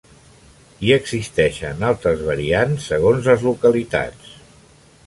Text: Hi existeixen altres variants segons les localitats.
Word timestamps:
Hi 0.87 0.89
existeixen 0.95 1.85
altres 1.91 2.25
variants 2.31 2.89
segons 2.95 3.31
les 3.33 3.47
localitats. 3.51 4.35